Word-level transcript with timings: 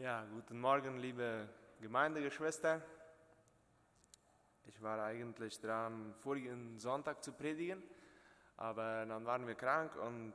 Ja, 0.00 0.24
guten 0.32 0.60
Morgen, 0.60 0.98
liebe 0.98 1.48
Gemeindegeschwister. 1.80 2.80
Ich 4.66 4.80
war 4.80 5.02
eigentlich 5.02 5.60
dran, 5.60 6.14
vorigen 6.20 6.78
Sonntag 6.78 7.24
zu 7.24 7.32
predigen, 7.32 7.82
aber 8.56 9.04
dann 9.06 9.26
waren 9.26 9.44
wir 9.44 9.56
krank 9.56 9.96
und 9.96 10.34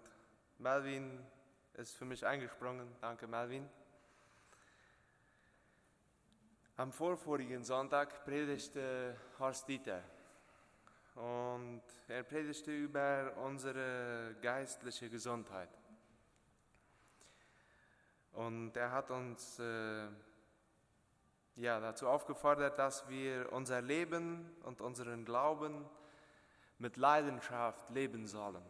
Melvin 0.57 1.17
ist 1.75 1.95
für 1.95 2.03
mich 2.03 2.25
eingesprungen. 2.25 2.93
Danke, 2.99 3.25
Melvin. 3.25 3.69
Am 6.75 6.91
vorvorigen 6.91 7.63
Sonntag 7.63 8.25
predigte 8.25 9.15
Horst 9.39 9.65
Dieter 9.69 10.03
und 11.15 11.83
er 12.09 12.23
predigte 12.23 12.71
über 12.71 13.31
unsere 13.37 14.35
geistliche 14.41 15.09
Gesundheit. 15.09 15.69
Und 18.33 18.75
er 18.75 18.91
hat 18.91 19.11
uns 19.11 19.59
äh, 19.59 20.07
ja, 21.55 21.79
dazu 21.79 22.07
aufgefordert, 22.07 22.79
dass 22.79 23.07
wir 23.07 23.51
unser 23.53 23.81
Leben 23.81 24.49
und 24.63 24.81
unseren 24.81 25.23
Glauben 25.23 25.85
mit 26.79 26.97
Leidenschaft 26.97 27.89
leben 27.91 28.25
sollen. 28.25 28.63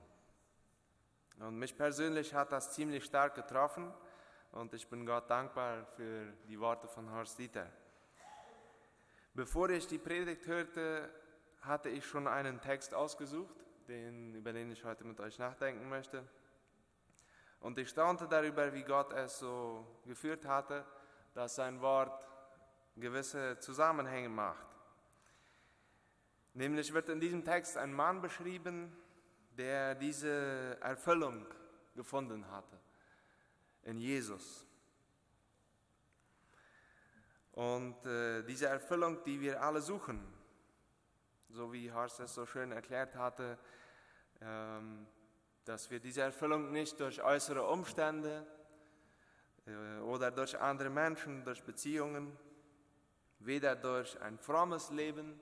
Und 1.40 1.58
mich 1.58 1.76
persönlich 1.76 2.34
hat 2.34 2.52
das 2.52 2.74
ziemlich 2.74 3.06
stark 3.06 3.36
getroffen 3.36 3.92
und 4.52 4.74
ich 4.74 4.88
bin 4.88 5.06
Gott 5.06 5.30
dankbar 5.30 5.86
für 5.86 6.32
die 6.48 6.60
Worte 6.60 6.88
von 6.88 7.12
Horst 7.12 7.40
Dieter. 7.40 7.68
Bevor 9.34 9.70
ich 9.70 9.88
die 9.88 9.98
Predigt 9.98 10.46
hörte, 10.46 11.10
hatte 11.62 11.90
ich 11.90 12.06
schon 12.06 12.28
einen 12.28 12.62
Text 12.62 12.94
ausgesucht, 12.94 13.56
den, 13.88 14.36
über 14.36 14.54
den 14.54 14.72
ich 14.72 14.84
heute 14.84 15.06
mit 15.06 15.20
euch 15.20 15.40
nachdenken 15.40 15.90
möchte. 15.90 16.24
Und 17.64 17.78
ich 17.78 17.90
staunte 17.90 18.28
darüber, 18.28 18.74
wie 18.74 18.84
Gott 18.84 19.14
es 19.14 19.40
so 19.40 19.88
geführt 20.06 20.46
hatte, 20.46 20.86
dass 21.34 21.56
sein 21.56 21.80
Wort 21.80 22.28
gewisse 22.98 23.58
Zusammenhänge 23.58 24.28
macht. 24.28 24.68
Nämlich 26.54 26.94
wird 26.94 27.08
in 27.08 27.22
diesem 27.22 27.46
Text 27.46 27.78
ein 27.78 27.94
Mann 27.94 28.22
beschrieben, 28.22 28.92
der 29.58 29.96
diese 29.96 30.78
Erfüllung 30.82 31.46
gefunden 31.96 32.52
hatte 32.52 32.78
in 33.84 33.98
Jesus. 33.98 34.68
Und 37.54 38.06
äh, 38.06 38.44
diese 38.44 38.68
Erfüllung, 38.68 39.24
die 39.24 39.40
wir 39.40 39.64
alle 39.64 39.82
suchen, 39.82 40.22
so 41.48 41.72
wie 41.72 41.90
Horst 41.90 42.20
es 42.20 42.34
so 42.34 42.46
schön 42.46 42.74
erklärt 42.74 43.16
hatte, 43.16 43.58
ähm, 44.42 45.08
dass 45.66 45.90
wir 45.90 46.00
diese 46.00 46.22
Erfüllung 46.22 46.72
nicht 46.72 47.00
durch 47.00 47.24
äußere 47.24 47.66
Umstände 47.68 48.46
äh, 49.66 50.00
oder 50.00 50.32
durch 50.32 50.60
andere 50.60 50.90
Menschen, 50.90 51.44
durch 51.44 51.64
Beziehungen, 51.64 52.38
weder 53.40 53.76
durch 53.76 54.20
ein 54.22 54.38
frommes 54.38 54.90
Leben 54.92 55.40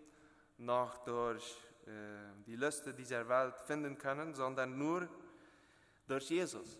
noch 0.58 1.03
durch 1.03 1.58
äh, 1.86 1.91
die 2.45 2.55
Lüste 2.55 2.94
dieser 2.94 3.28
Welt 3.28 3.59
finden 3.61 3.97
können, 3.97 4.33
sondern 4.33 4.78
nur 4.78 5.08
durch 6.08 6.30
Jesus. 6.30 6.80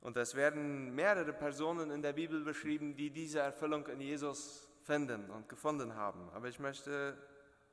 Und 0.00 0.16
es 0.16 0.34
werden 0.34 0.94
mehrere 0.94 1.32
Personen 1.32 1.90
in 1.90 2.00
der 2.00 2.12
Bibel 2.12 2.42
beschrieben, 2.42 2.94
die 2.96 3.10
diese 3.10 3.40
Erfüllung 3.40 3.86
in 3.88 4.00
Jesus 4.00 4.68
finden 4.82 5.30
und 5.30 5.48
gefunden 5.48 5.94
haben. 5.94 6.30
Aber 6.30 6.48
ich 6.48 6.58
möchte 6.58 7.18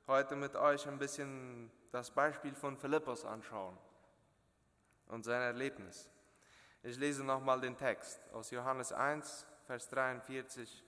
heute 0.08 0.38
mit 0.38 0.56
euch 0.56 0.88
ein 0.88 0.98
bisschen 0.98 1.70
das 1.92 2.12
Beispiel 2.12 2.56
von 2.56 2.78
Philippus 2.78 3.26
anschauen 3.26 3.78
und 5.08 5.24
sein 5.24 5.42
Erlebnis. 5.42 6.10
Ich 6.82 6.98
lese 6.98 7.24
nochmal 7.26 7.60
den 7.60 7.76
Text 7.76 8.20
aus 8.32 8.52
Johannes 8.52 8.94
1, 8.94 9.46
Vers 9.66 9.90
43 9.90 10.86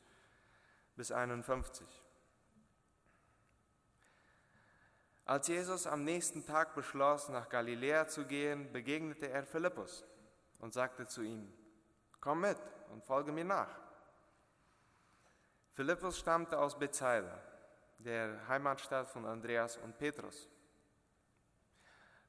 bis 0.95 1.11
51. 1.11 1.85
Als 5.25 5.47
Jesus 5.47 5.85
am 5.85 6.05
nächsten 6.05 6.45
Tag 6.45 6.73
beschloss, 6.73 7.29
nach 7.29 7.49
Galiläa 7.49 8.08
zu 8.08 8.25
gehen, 8.25 8.71
begegnete 8.71 9.29
er 9.29 9.45
Philippus 9.45 10.05
und 10.59 10.73
sagte 10.73 11.05
zu 11.05 11.21
ihm, 11.21 11.53
komm 12.21 12.41
mit 12.41 12.58
und 12.91 13.03
folge 13.03 13.31
mir 13.31 13.45
nach. 13.45 13.79
Philippus 15.73 16.17
stammte 16.17 16.58
aus 16.58 16.79
Bethsaida, 16.79 17.39
der 17.99 18.48
Heimatstadt 18.48 19.10
von 19.10 19.26
Andreas 19.26 19.77
und 19.77 19.98
Petrus. 19.98 20.49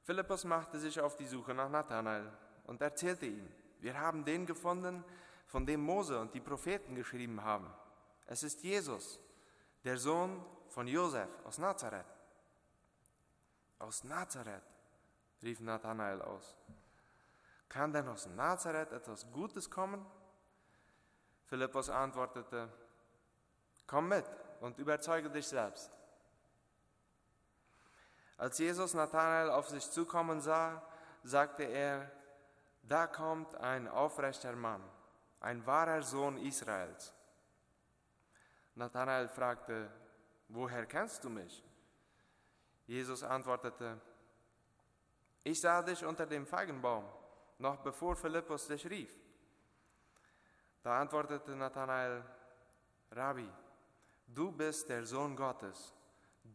Philippus 0.03 0.43
machte 0.43 0.79
sich 0.79 0.99
auf 0.99 1.15
die 1.15 1.27
Suche 1.27 1.53
nach 1.53 1.69
Nathanael 1.69 2.31
und 2.65 2.81
erzählte 2.81 3.25
ihm, 3.25 3.49
wir 3.79 3.99
haben 3.99 4.25
den 4.25 4.45
gefunden, 4.45 5.03
von 5.47 5.65
dem 5.65 5.81
Mose 5.81 6.19
und 6.19 6.33
die 6.33 6.39
Propheten 6.39 6.95
geschrieben 6.95 7.43
haben. 7.43 7.73
Es 8.25 8.43
ist 8.43 8.63
Jesus, 8.63 9.19
der 9.83 9.97
Sohn 9.97 10.45
von 10.69 10.87
Josef 10.87 11.27
aus 11.43 11.57
Nazareth. 11.57 12.05
Aus 13.79 14.03
Nazareth, 14.03 14.63
rief 15.41 15.59
Nathanael 15.59 16.21
aus. 16.21 16.57
Kann 17.67 17.91
denn 17.91 18.07
aus 18.07 18.27
Nazareth 18.27 18.91
etwas 18.91 19.29
Gutes 19.31 19.69
kommen? 19.69 20.05
Philippus 21.45 21.89
antwortete, 21.89 22.69
komm 23.87 24.09
mit 24.09 24.25
und 24.61 24.77
überzeuge 24.77 25.29
dich 25.29 25.47
selbst. 25.47 25.91
Als 28.37 28.57
Jesus 28.57 28.93
Nathanael 28.93 29.49
auf 29.49 29.67
sich 29.67 29.89
zukommen 29.91 30.39
sah, 30.39 30.81
sagte 31.23 31.63
er, 31.63 32.09
da 32.83 33.07
kommt 33.07 33.55
ein 33.55 33.87
aufrechter 33.87 34.55
Mann, 34.55 34.81
ein 35.39 35.65
wahrer 35.65 36.01
Sohn 36.01 36.37
Israels. 36.37 37.13
Nathanael 38.75 39.27
fragte, 39.27 39.91
woher 40.47 40.85
kennst 40.85 41.23
du 41.23 41.29
mich? 41.29 41.63
Jesus 42.87 43.23
antwortete, 43.23 43.99
ich 45.43 45.59
sah 45.59 45.81
dich 45.81 46.05
unter 46.05 46.25
dem 46.25 46.45
Feigenbaum, 46.45 47.05
noch 47.57 47.77
bevor 47.77 48.15
Philippus 48.15 48.67
dich 48.67 48.87
rief. 48.89 49.11
Da 50.83 50.99
antwortete 50.99 51.55
Nathanael, 51.55 52.23
Rabbi, 53.11 53.49
du 54.33 54.51
bist 54.51 54.89
der 54.89 55.05
Sohn 55.05 55.35
Gottes 55.35 55.93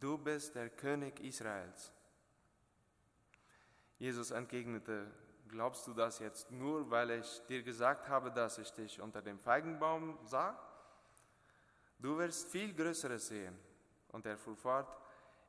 du 0.01 0.19
bist 0.19 0.55
der 0.55 0.71
König 0.71 1.21
Israels. 1.21 1.93
Jesus 3.99 4.31
entgegnete, 4.31 5.11
glaubst 5.49 5.87
du 5.87 5.95
das 5.95 6.19
jetzt 6.19 6.51
nur, 6.51 6.91
weil 6.91 7.11
ich 7.13 7.43
dir 7.49 7.63
gesagt 7.63 8.09
habe, 8.09 8.31
dass 8.31 8.59
ich 8.59 8.71
dich 8.73 9.01
unter 9.01 9.23
dem 9.23 9.39
Feigenbaum 9.39 10.19
sah? 10.25 10.59
Du 11.99 12.19
wirst 12.19 12.51
viel 12.51 12.75
Größeres 12.75 13.29
sehen. 13.29 13.59
Und 14.09 14.27
er 14.27 14.37
fuhr 14.37 14.57
fort, 14.57 14.97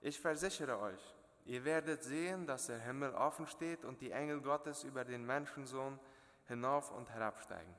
ich 0.01 0.19
versichere 0.19 0.79
euch, 0.79 1.15
ihr 1.45 1.63
werdet 1.63 2.03
sehen, 2.03 2.45
dass 2.45 2.67
der 2.67 2.79
Himmel 2.79 3.13
offen 3.13 3.47
steht 3.47 3.85
und 3.85 4.01
die 4.01 4.11
Engel 4.11 4.41
Gottes 4.41 4.83
über 4.83 5.03
den 5.03 5.25
Menschensohn 5.25 5.99
hinauf 6.47 6.91
und 6.91 7.09
herabsteigen. 7.09 7.73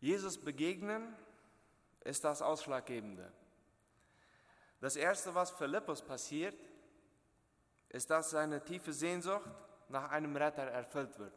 Jesus 0.00 0.38
begegnen 0.38 1.16
ist 2.06 2.24
das 2.24 2.42
Ausschlaggebende. 2.42 3.30
Das 4.80 4.96
Erste, 4.96 5.34
was 5.34 5.50
Philippus 5.50 6.02
passiert, 6.02 6.54
ist, 7.88 8.10
dass 8.10 8.30
seine 8.30 8.64
tiefe 8.64 8.92
Sehnsucht 8.92 9.50
nach 9.88 10.10
einem 10.10 10.36
Retter 10.36 10.62
erfüllt 10.62 11.18
wird. 11.18 11.34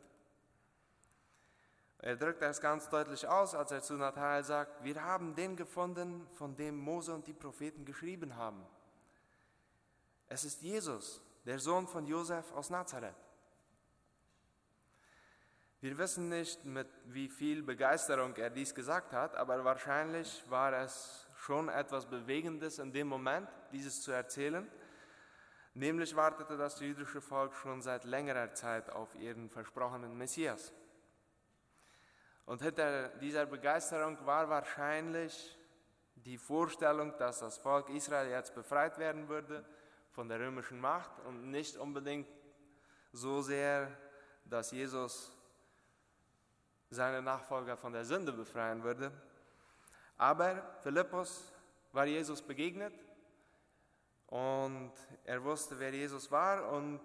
Er 2.00 2.16
drückt 2.16 2.42
das 2.42 2.62
ganz 2.62 2.88
deutlich 2.90 3.28
aus, 3.28 3.54
als 3.54 3.72
er 3.72 3.82
zu 3.82 3.96
Nathanael 3.96 4.44
sagt, 4.44 4.84
wir 4.84 5.04
haben 5.04 5.36
den 5.36 5.56
gefunden, 5.56 6.28
von 6.34 6.56
dem 6.56 6.78
Mose 6.78 7.14
und 7.14 7.28
die 7.28 7.34
Propheten 7.34 7.84
geschrieben 7.84 8.36
haben. 8.36 8.66
Es 10.28 10.46
ist 10.46 10.62
Jesus, 10.62 11.22
der 11.46 11.60
Sohn 11.60 11.88
von 11.88 12.06
Josef 12.06 12.52
aus 12.54 12.70
Nazareth. 12.70 13.29
Wir 15.82 15.98
wissen 15.98 16.28
nicht, 16.28 16.66
mit 16.66 16.90
wie 17.06 17.30
viel 17.30 17.64
Begeisterung 17.64 18.36
er 18.36 18.50
dies 18.50 18.76
gesagt 18.76 19.14
hat, 19.14 19.34
aber 19.36 19.64
wahrscheinlich 19.64 20.44
war 20.50 20.74
es 20.74 21.26
schon 21.36 21.70
etwas 21.70 22.06
Bewegendes 22.06 22.80
in 22.80 22.92
dem 22.92 23.08
Moment, 23.08 23.48
dieses 23.72 24.02
zu 24.02 24.12
erzählen. 24.12 24.70
Nämlich 25.74 26.14
wartete 26.18 26.58
das 26.58 26.82
jüdische 26.82 27.22
Volk 27.22 27.54
schon 27.54 27.82
seit 27.82 28.04
längerer 28.04 28.54
Zeit 28.54 28.90
auf 28.90 29.16
ihren 29.16 29.50
versprochenen 29.50 30.18
Messias. 30.18 30.74
Und 32.46 32.62
hinter 32.62 33.08
dieser 33.20 33.46
Begeisterung 33.46 34.18
war 34.26 34.50
wahrscheinlich 34.50 35.58
die 36.16 36.38
Vorstellung, 36.38 37.18
dass 37.18 37.40
das 37.40 37.58
Volk 37.58 37.88
Israel 37.90 38.30
jetzt 38.30 38.54
befreit 38.54 38.98
werden 38.98 39.30
würde 39.30 39.64
von 40.12 40.28
der 40.28 40.42
römischen 40.42 40.82
Macht 40.82 41.12
und 41.26 41.52
nicht 41.52 41.78
unbedingt 41.78 42.28
so 43.14 43.42
sehr, 43.42 43.98
dass 44.44 44.72
Jesus 44.72 45.39
seine 46.90 47.22
Nachfolger 47.22 47.78
von 47.78 47.94
der 47.94 48.06
Sünde 48.06 48.32
befreien 48.32 48.84
würde. 48.84 49.12
Aber 50.18 50.62
Philippus 50.82 51.52
war 51.92 52.06
Jesus 52.06 52.42
begegnet 52.42 52.94
und 54.28 54.92
er 55.24 55.44
wusste, 55.44 55.80
wer 55.80 55.94
Jesus 55.94 56.30
war 56.32 56.72
und 56.72 57.02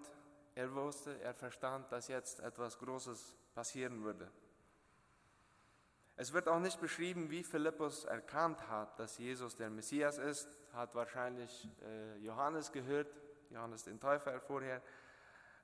er 0.53 0.73
wusste, 0.73 1.19
er 1.21 1.33
verstand, 1.33 1.91
dass 1.91 2.07
jetzt 2.07 2.39
etwas 2.39 2.77
Großes 2.79 3.35
passieren 3.53 4.03
würde. 4.03 4.29
Es 6.17 6.31
wird 6.31 6.47
auch 6.47 6.59
nicht 6.59 6.79
beschrieben, 6.79 7.29
wie 7.29 7.43
Philippus 7.43 8.05
erkannt 8.05 8.69
hat, 8.69 8.97
dass 8.99 9.17
Jesus 9.17 9.57
der 9.57 9.69
Messias 9.69 10.17
ist, 10.17 10.47
hat 10.73 10.95
wahrscheinlich 10.95 11.69
äh, 11.83 12.17
Johannes 12.19 12.71
gehört, 12.71 13.07
Johannes 13.49 13.83
den 13.83 13.99
Täufer 13.99 14.39
vorher. 14.39 14.81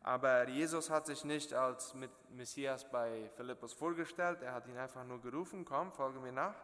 Aber 0.03 0.47
Jesus 0.47 0.89
hat 0.89 1.05
sich 1.05 1.23
nicht 1.23 1.53
als 1.53 1.95
Messias 2.29 2.89
bei 2.89 3.29
Philippus 3.35 3.73
vorgestellt, 3.73 4.41
er 4.41 4.53
hat 4.53 4.67
ihn 4.67 4.77
einfach 4.77 5.03
nur 5.03 5.21
gerufen, 5.21 5.63
komm, 5.63 5.91
folge 5.91 6.19
mir 6.19 6.31
nach. 6.31 6.55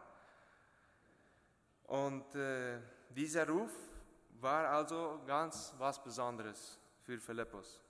Und 1.84 2.34
äh, 2.34 2.80
dieser 3.10 3.48
Ruf 3.48 3.70
war 4.40 4.68
also 4.68 5.20
ganz 5.26 5.72
was 5.78 6.02
Besonderes 6.02 6.78
für 7.02 7.18
Philippus, 7.18 7.80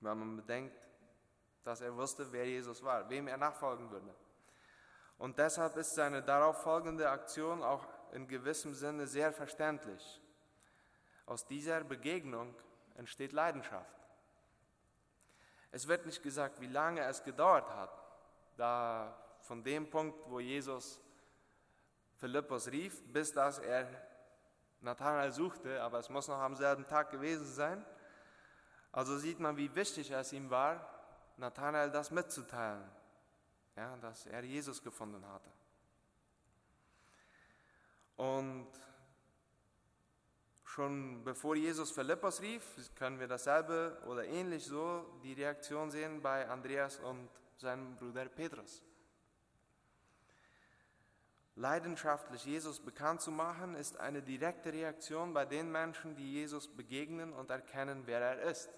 weil 0.00 0.14
man 0.14 0.36
bedenkt, 0.36 0.76
dass 1.62 1.80
er 1.80 1.96
wusste, 1.96 2.30
wer 2.30 2.44
Jesus 2.44 2.82
war, 2.82 3.08
wem 3.08 3.28
er 3.28 3.36
nachfolgen 3.36 3.90
würde. 3.90 4.14
Und 5.18 5.38
deshalb 5.38 5.76
ist 5.76 5.94
seine 5.94 6.22
darauf 6.22 6.62
folgende 6.62 7.08
Aktion 7.08 7.62
auch 7.62 7.86
in 8.12 8.26
gewissem 8.26 8.74
Sinne 8.74 9.06
sehr 9.06 9.32
verständlich. 9.32 10.20
Aus 11.26 11.46
dieser 11.46 11.82
Begegnung 11.84 12.54
entsteht 12.96 13.32
Leidenschaft. 13.32 14.03
Es 15.74 15.88
wird 15.88 16.06
nicht 16.06 16.22
gesagt, 16.22 16.60
wie 16.60 16.68
lange 16.68 17.00
es 17.00 17.24
gedauert 17.24 17.68
hat, 17.68 17.90
da 18.56 19.12
von 19.40 19.64
dem 19.64 19.90
Punkt, 19.90 20.16
wo 20.30 20.38
Jesus 20.38 21.00
Philippus 22.14 22.68
rief, 22.68 23.02
bis 23.12 23.32
dass 23.32 23.58
er 23.58 23.88
Nathanael 24.82 25.32
suchte, 25.32 25.82
aber 25.82 25.98
es 25.98 26.08
muss 26.08 26.28
noch 26.28 26.38
am 26.38 26.54
selben 26.54 26.86
Tag 26.86 27.10
gewesen 27.10 27.46
sein. 27.46 27.84
Also 28.92 29.18
sieht 29.18 29.40
man, 29.40 29.56
wie 29.56 29.74
wichtig 29.74 30.12
es 30.12 30.32
ihm 30.32 30.48
war, 30.48 30.88
Nathanael 31.38 31.90
das 31.90 32.12
mitzuteilen, 32.12 32.88
ja, 33.74 33.96
dass 33.96 34.26
er 34.26 34.44
Jesus 34.44 34.80
gefunden 34.80 35.26
hatte. 35.26 35.50
Und 38.14 38.68
schon 40.74 41.22
bevor 41.22 41.54
Jesus 41.54 41.92
Philippus 41.92 42.40
rief, 42.40 42.64
können 42.96 43.20
wir 43.20 43.28
dasselbe 43.28 43.96
oder 44.08 44.24
ähnlich 44.24 44.64
so 44.64 45.06
die 45.22 45.32
Reaktion 45.32 45.88
sehen 45.92 46.20
bei 46.20 46.48
Andreas 46.48 46.98
und 46.98 47.28
seinem 47.58 47.94
Bruder 47.94 48.24
Petrus. 48.24 48.82
Leidenschaftlich 51.54 52.44
Jesus 52.44 52.80
bekannt 52.80 53.20
zu 53.20 53.30
machen, 53.30 53.76
ist 53.76 54.00
eine 54.00 54.20
direkte 54.20 54.72
Reaktion 54.72 55.32
bei 55.32 55.44
den 55.44 55.70
Menschen, 55.70 56.16
die 56.16 56.32
Jesus 56.32 56.66
begegnen 56.66 57.32
und 57.32 57.50
erkennen, 57.50 58.02
wer 58.06 58.20
er 58.20 58.42
ist. 58.42 58.68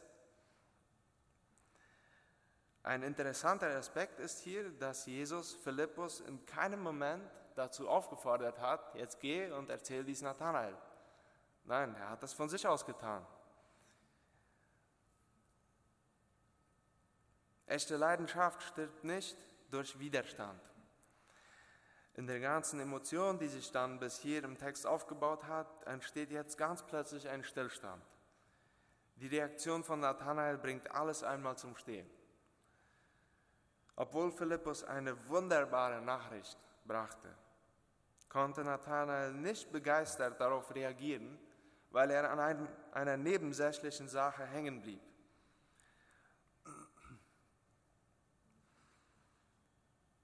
Ein 2.83 3.03
interessanter 3.03 3.69
Aspekt 3.69 4.21
ist 4.21 4.41
hier, 4.41 4.71
dass 4.73 5.07
Jesus 5.07 5.55
Philippus 5.55 6.21
in 6.21 6.45
keinem 6.45 6.83
Moment 6.83 7.25
dazu 7.55 7.89
aufgefordert 7.89 8.61
hat, 8.61 8.95
jetzt 8.97 9.19
geh 9.19 9.51
und 9.51 9.71
erzähl 9.71 10.05
dies 10.05 10.21
Nathanael. 10.21 10.77
Nein, 11.67 11.95
er 11.97 12.11
hat 12.11 12.23
das 12.23 12.33
von 12.33 12.49
sich 12.49 12.67
aus 12.67 12.87
getan. 12.87 13.27
Echte 17.67 17.97
Leidenschaft 17.97 18.63
stirbt 18.63 19.03
nicht 19.03 19.37
durch 19.71 19.99
Widerstand. 19.99 20.61
In 22.15 22.27
der 22.27 22.39
ganzen 22.41 22.81
Emotion, 22.81 23.39
die 23.39 23.49
sich 23.49 23.73
dann 23.73 23.99
bis 23.99 24.21
hier 24.21 24.45
im 24.45 24.57
Text 24.57 24.87
aufgebaut 24.87 25.45
hat, 25.45 25.85
entsteht 25.85 26.31
jetzt 26.31 26.57
ganz 26.57 26.85
plötzlich 26.85 27.29
ein 27.29 27.43
Stillstand. 27.43 28.03
Die 29.17 29.27
Reaktion 29.27 29.83
von 29.83 30.01
Nathanael 30.01 30.59
bringt 30.59 30.91
alles 30.93 31.25
einmal 31.25 31.59
zum 31.59 31.77
Stehen. 31.77 32.09
Obwohl 33.97 34.31
Philippus 34.31 34.85
eine 34.85 35.29
wunderbare 35.29 36.01
Nachricht 36.01 36.59
brachte, 36.85 37.35
konnte 38.29 38.63
Nathanael 38.63 39.33
nicht 39.33 39.73
begeistert 39.73 40.41
darauf 40.41 40.75
reagieren, 40.75 41.39
weil 41.97 42.11
er 42.11 42.31
an 42.31 42.39
einem, 42.39 42.69
einer 42.93 43.17
nebensächlichen 43.17 44.07
Sache 44.07 44.45
hängen 44.45 44.83
blieb. 44.83 45.01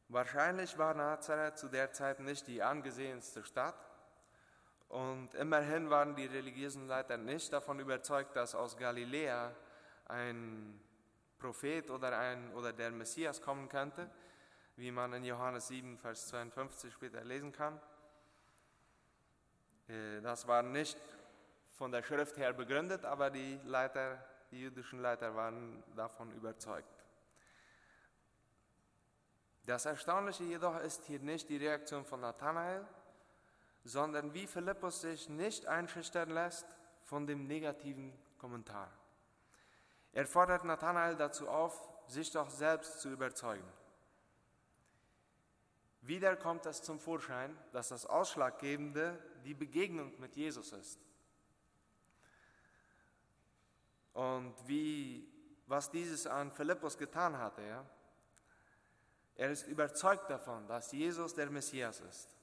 Wahrscheinlich 0.08 0.76
war 0.76 0.92
Nazareth 0.92 1.56
zu 1.56 1.68
der 1.68 1.90
Zeit 1.90 2.20
nicht 2.20 2.46
die 2.46 2.62
angesehenste 2.62 3.42
Stadt 3.42 3.88
und 4.90 5.32
immerhin 5.32 5.88
waren 5.88 6.14
die 6.14 6.26
religiösen 6.26 6.88
Leiter 6.88 7.16
nicht 7.16 7.50
davon 7.50 7.80
überzeugt, 7.80 8.36
dass 8.36 8.54
aus 8.54 8.76
Galiläa 8.76 9.56
ein 10.08 10.78
Prophet 11.38 11.88
oder, 11.88 12.18
ein, 12.18 12.52
oder 12.52 12.74
der 12.74 12.90
Messias 12.90 13.40
kommen 13.40 13.70
könnte, 13.70 14.10
wie 14.76 14.90
man 14.90 15.14
in 15.14 15.24
Johannes 15.24 15.68
7, 15.68 15.96
Vers 15.96 16.28
52 16.28 16.92
später 16.92 17.24
lesen 17.24 17.50
kann. 17.50 17.80
Äh, 19.88 20.20
das 20.20 20.46
war 20.46 20.62
nicht 20.62 20.98
von 21.72 21.92
der 21.92 22.02
Schrift 22.02 22.36
her 22.36 22.52
begründet, 22.52 23.04
aber 23.04 23.30
die 23.30 23.58
Leiter, 23.64 24.24
die 24.50 24.60
jüdischen 24.60 25.00
Leiter 25.00 25.34
waren 25.34 25.82
davon 25.96 26.30
überzeugt. 26.32 27.04
Das 29.64 29.86
Erstaunliche 29.86 30.44
jedoch 30.44 30.78
ist 30.80 31.04
hier 31.04 31.20
nicht 31.20 31.48
die 31.48 31.56
Reaktion 31.56 32.04
von 32.04 32.20
Nathanael, 32.20 32.84
sondern 33.84 34.34
wie 34.34 34.46
Philippus 34.46 35.00
sich 35.02 35.28
nicht 35.28 35.66
einschüchtern 35.66 36.30
lässt 36.30 36.66
von 37.04 37.26
dem 37.26 37.46
negativen 37.46 38.12
Kommentar. 38.38 38.90
Er 40.12 40.26
fordert 40.26 40.64
Nathanael 40.64 41.16
dazu 41.16 41.48
auf, 41.48 41.88
sich 42.06 42.30
doch 42.30 42.50
selbst 42.50 43.00
zu 43.00 43.10
überzeugen. 43.10 43.66
Wieder 46.02 46.36
kommt 46.36 46.66
es 46.66 46.82
zum 46.82 46.98
Vorschein, 46.98 47.56
dass 47.72 47.88
das 47.88 48.06
Ausschlaggebende 48.06 49.18
die 49.44 49.54
Begegnung 49.54 50.12
mit 50.18 50.34
Jesus 50.34 50.72
ist. 50.72 50.98
Und 54.12 54.54
wie, 54.66 55.28
was 55.66 55.90
dieses 55.90 56.26
an 56.26 56.52
Philippus 56.52 56.96
getan 56.98 57.36
hatte, 57.38 57.62
ja, 57.62 57.84
er 59.34 59.50
ist 59.50 59.66
überzeugt 59.66 60.28
davon, 60.28 60.66
dass 60.66 60.92
Jesus 60.92 61.34
der 61.34 61.50
Messias 61.50 62.00
ist. 62.00 62.36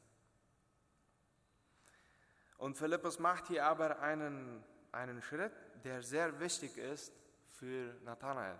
Und 2.58 2.78
Philippus 2.78 3.20
macht 3.20 3.48
hier 3.48 3.66
aber 3.66 4.00
einen, 4.00 4.64
einen 4.92 5.22
Schritt, 5.22 5.54
der 5.84 6.02
sehr 6.02 6.40
wichtig 6.40 6.78
ist 6.78 7.14
für 7.52 7.96
Nathanael. 8.04 8.58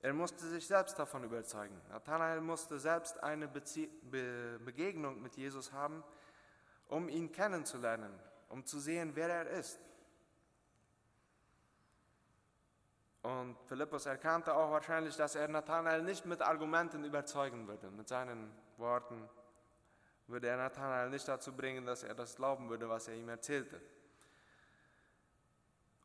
Er 0.00 0.12
musste 0.12 0.46
sich 0.48 0.66
selbst 0.66 0.98
davon 0.98 1.24
überzeugen. 1.24 1.80
Nathanael 1.88 2.40
musste 2.40 2.78
selbst 2.78 3.22
eine 3.22 3.48
Bezie 3.48 3.88
Be 4.02 4.60
Begegnung 4.64 5.22
mit 5.22 5.36
Jesus 5.36 5.72
haben, 5.72 6.04
um 6.88 7.08
ihn 7.08 7.32
kennenzulernen, 7.32 8.12
um 8.50 8.64
zu 8.64 8.80
sehen, 8.80 9.12
wer 9.14 9.28
er 9.28 9.46
ist. 9.48 9.80
Und 13.24 13.56
Philippus 13.64 14.04
erkannte 14.04 14.54
auch 14.54 14.70
wahrscheinlich, 14.70 15.16
dass 15.16 15.34
er 15.34 15.48
Nathanael 15.48 16.02
nicht 16.02 16.26
mit 16.26 16.42
Argumenten 16.42 17.04
überzeugen 17.04 17.66
würde. 17.66 17.90
Mit 17.90 18.06
seinen 18.06 18.54
Worten 18.76 19.30
würde 20.26 20.48
er 20.48 20.58
Nathanael 20.58 21.08
nicht 21.08 21.26
dazu 21.26 21.56
bringen, 21.56 21.86
dass 21.86 22.02
er 22.02 22.14
das 22.14 22.36
glauben 22.36 22.68
würde, 22.68 22.86
was 22.86 23.08
er 23.08 23.14
ihm 23.14 23.30
erzählte. 23.30 23.80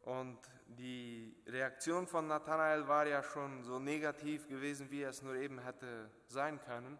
Und 0.03 0.39
die 0.65 1.35
Reaktion 1.45 2.07
von 2.07 2.25
Nathanael 2.27 2.87
war 2.87 3.05
ja 3.05 3.21
schon 3.21 3.65
so 3.65 3.79
negativ 3.79 4.47
gewesen, 4.47 4.89
wie 4.89 5.03
es 5.03 5.21
nur 5.21 5.35
eben 5.35 5.59
hätte 5.59 6.09
sein 6.27 6.57
können. 6.61 6.97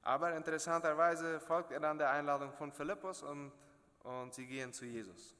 Aber 0.00 0.34
interessanterweise 0.34 1.40
folgt 1.40 1.72
er 1.72 1.80
dann 1.80 1.98
der 1.98 2.10
Einladung 2.10 2.54
von 2.54 2.72
Philippus 2.72 3.22
und, 3.22 3.52
und 4.02 4.32
sie 4.32 4.46
gehen 4.46 4.72
zu 4.72 4.86
Jesus. 4.86 5.36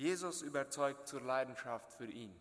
Jesus 0.00 0.40
überzeugt 0.40 1.06
zur 1.06 1.20
Leidenschaft 1.20 1.92
für 1.92 2.06
ihn. 2.06 2.34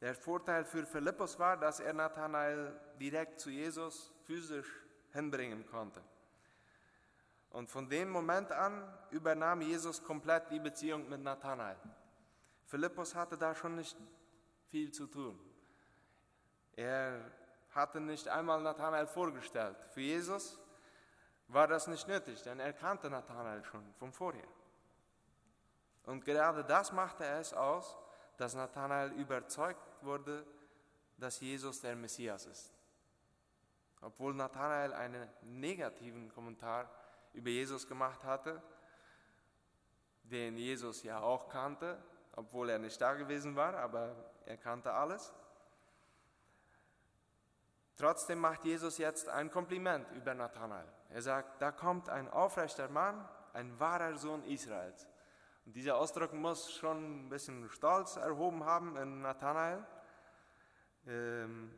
Der 0.00 0.14
Vorteil 0.14 0.64
für 0.64 0.86
Philippus 0.86 1.38
war, 1.38 1.58
dass 1.58 1.80
er 1.80 1.92
Nathanael 1.92 2.80
direkt 2.98 3.40
zu 3.40 3.50
Jesus 3.50 4.10
physisch 4.24 4.66
hinbringen 5.12 5.66
konnte. 5.66 6.02
Und 7.50 7.68
von 7.70 7.90
dem 7.90 8.08
Moment 8.08 8.52
an 8.52 8.90
übernahm 9.10 9.60
Jesus 9.60 10.02
komplett 10.02 10.50
die 10.50 10.60
Beziehung 10.60 11.10
mit 11.10 11.20
Nathanael. 11.20 11.76
Philippus 12.64 13.14
hatte 13.14 13.36
da 13.36 13.54
schon 13.54 13.74
nicht 13.74 13.98
viel 14.70 14.90
zu 14.92 15.08
tun. 15.08 15.38
Er 16.74 17.20
hatte 17.72 18.00
nicht 18.00 18.28
einmal 18.28 18.62
Nathanael 18.62 19.06
vorgestellt. 19.06 19.76
Für 19.92 20.00
Jesus 20.00 20.58
war 21.48 21.68
das 21.68 21.86
nicht 21.86 22.08
nötig, 22.08 22.40
denn 22.40 22.60
er 22.60 22.72
kannte 22.72 23.10
Nathanael 23.10 23.62
schon 23.62 23.84
von 23.98 24.10
vorher. 24.10 24.48
Und 26.04 26.24
gerade 26.24 26.64
das 26.64 26.92
machte 26.92 27.24
es 27.24 27.52
aus, 27.52 27.96
dass 28.36 28.54
Nathanael 28.54 29.12
überzeugt 29.12 30.02
wurde, 30.02 30.46
dass 31.18 31.40
Jesus 31.40 31.80
der 31.80 31.94
Messias 31.94 32.46
ist. 32.46 32.72
Obwohl 34.00 34.34
Nathanael 34.34 34.94
einen 34.94 35.28
negativen 35.42 36.28
Kommentar 36.30 36.90
über 37.34 37.50
Jesus 37.50 37.86
gemacht 37.86 38.24
hatte, 38.24 38.62
den 40.22 40.56
Jesus 40.56 41.02
ja 41.02 41.20
auch 41.20 41.48
kannte, 41.48 42.02
obwohl 42.34 42.70
er 42.70 42.78
nicht 42.78 43.00
da 43.00 43.14
gewesen 43.14 43.56
war, 43.56 43.74
aber 43.74 44.14
er 44.46 44.56
kannte 44.56 44.92
alles. 44.92 45.34
Trotzdem 47.96 48.38
macht 48.38 48.64
Jesus 48.64 48.96
jetzt 48.96 49.28
ein 49.28 49.50
Kompliment 49.50 50.10
über 50.12 50.32
Nathanael. 50.32 50.88
Er 51.10 51.20
sagt, 51.20 51.60
da 51.60 51.70
kommt 51.70 52.08
ein 52.08 52.30
aufrechter 52.30 52.88
Mann, 52.88 53.28
ein 53.52 53.78
wahrer 53.78 54.16
Sohn 54.16 54.42
Israels. 54.44 55.06
Und 55.66 55.76
dieser 55.76 55.96
Ausdruck 55.96 56.32
muss 56.32 56.72
schon 56.72 57.26
ein 57.26 57.28
bisschen 57.28 57.68
Stolz 57.70 58.16
erhoben 58.16 58.64
haben 58.64 58.96
in 58.96 59.22
Nathanael. 59.22 59.86
Ähm, 61.06 61.72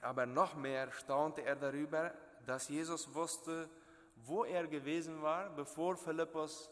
aber 0.00 0.26
noch 0.26 0.54
mehr 0.54 0.90
staunte 0.92 1.42
er 1.42 1.56
darüber, 1.56 2.12
dass 2.46 2.68
Jesus 2.68 3.12
wusste, 3.14 3.68
wo 4.16 4.44
er 4.44 4.66
gewesen 4.66 5.22
war, 5.22 5.50
bevor 5.50 5.96
Philippus 5.96 6.70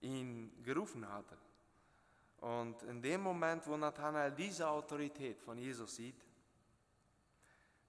ihn 0.00 0.52
gerufen 0.62 1.08
hatte. 1.08 1.36
Und 2.38 2.82
in 2.84 3.00
dem 3.00 3.20
Moment, 3.20 3.66
wo 3.66 3.76
Nathanael 3.76 4.32
diese 4.32 4.68
Autorität 4.68 5.40
von 5.40 5.58
Jesus 5.58 5.94
sieht 5.94 6.20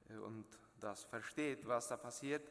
äh, 0.09 0.17
und 0.17 0.45
das 0.79 1.03
versteht, 1.05 1.67
was 1.67 1.87
da 1.87 1.97
passiert, 1.97 2.47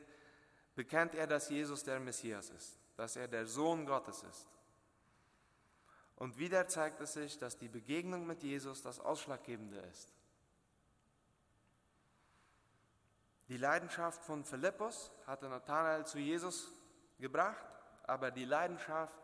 bekennt 0.74 1.14
er, 1.14 1.26
dass 1.26 1.48
Jesus 1.48 1.84
der 1.84 2.00
Messias 2.00 2.50
ist, 2.50 2.78
dass 3.02 3.16
er 3.16 3.26
der 3.26 3.46
Sohn 3.46 3.84
Gottes 3.84 4.22
ist. 4.22 4.46
Und 6.14 6.38
wieder 6.38 6.68
zeigt 6.68 7.00
es 7.00 7.14
sich, 7.14 7.36
dass 7.36 7.58
die 7.58 7.68
Begegnung 7.68 8.28
mit 8.28 8.44
Jesus 8.44 8.80
das 8.80 9.00
Ausschlaggebende 9.00 9.80
ist. 9.80 10.14
Die 13.48 13.56
Leidenschaft 13.56 14.22
von 14.22 14.44
Philippus 14.44 15.10
hatte 15.26 15.48
Nathanael 15.48 16.06
zu 16.06 16.20
Jesus 16.20 16.70
gebracht, 17.18 17.66
aber 18.04 18.30
die 18.30 18.44
Leidenschaft 18.44 19.18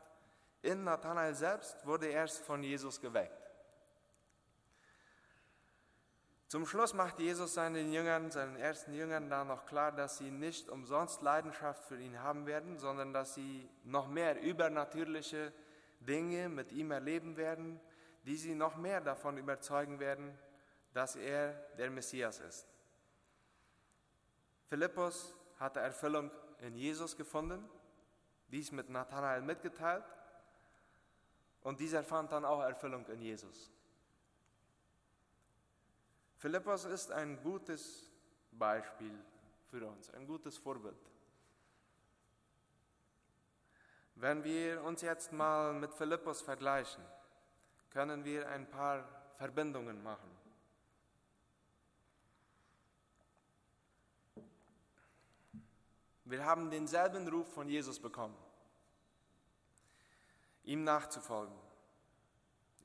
in 0.63 0.83
Nathanael 0.83 1.37
selbst 1.37 1.87
wurde 1.87 2.09
erst 2.09 2.41
von 2.41 2.65
Jesus 2.65 3.01
geweckt. 3.01 3.38
Zum 6.49 6.65
Schluss 6.65 6.95
macht 6.95 7.19
Jesus 7.19 7.53
seinen 7.53 7.93
Jüngern, 7.93 8.31
seinen 8.31 8.57
ersten 8.57 8.95
Jüngern 8.95 9.29
da 9.29 9.45
noch 9.45 9.67
klar, 9.67 9.93
dass 9.93 10.17
sie 10.17 10.31
nicht 10.31 10.71
umsonst 10.71 11.21
Leidenschaft 11.21 11.85
für 11.85 12.01
ihn 12.01 12.23
haben 12.23 12.47
werden, 12.47 12.79
sondern 12.79 13.13
dass 13.13 13.35
sie 13.35 13.69
noch 13.85 14.09
mehr 14.09 14.41
übernatürliche 14.41 15.53
Dinge 16.01 16.49
mit 16.49 16.73
ihm 16.73 16.91
erleben 16.91 17.37
werden, 17.37 17.79
die 18.25 18.37
sie 18.37 18.55
noch 18.55 18.77
mehr 18.77 19.03
davon 19.03 19.37
überzeugen 19.37 20.01
werden, 20.01 20.39
dass 20.95 21.17
er 21.17 21.53
der 21.77 21.91
Messias 21.91 22.41
ist. 22.41 22.67
Philippus 24.69 25.35
hatte 25.59 25.81
Erfüllung 25.81 26.31
in 26.61 26.77
Jesus 26.77 27.15
gefunden, 27.15 27.69
dies 28.49 28.73
mit 28.73 28.89
Nathanael 28.89 29.43
mitgeteilt 29.43 30.05
und 31.61 31.79
dieser 31.79 32.03
fand 32.03 32.33
dann 32.33 32.47
auch 32.47 32.63
Erfüllung 32.63 33.07
in 33.09 33.21
Jesus. 33.21 33.71
Philippus 36.39 36.85
ist 36.85 37.11
ein 37.11 37.43
gutes 37.43 38.09
Beispiel 38.53 39.13
für 39.71 39.85
uns, 39.85 40.09
ein 40.11 40.25
gutes 40.25 40.57
Vorbild. 40.57 40.97
Wenn 44.15 44.45
wir 44.45 44.83
uns 44.85 45.03
jetzt 45.03 45.33
mal 45.33 45.73
mit 45.75 45.93
Philippus 45.93 46.41
vergleichen, 46.41 47.05
können 47.91 48.25
wir 48.25 48.49
ein 48.49 48.69
paar 48.71 49.05
Verbindungen 49.37 50.01
machen. 50.03 50.31
Wir 56.25 56.45
haben 56.45 56.71
denselben 56.71 57.27
Ruf 57.27 57.53
von 57.53 57.69
Jesus 57.69 57.99
bekommen, 57.99 58.37
ihm 60.63 60.85
nachzufolgen. 60.85 61.68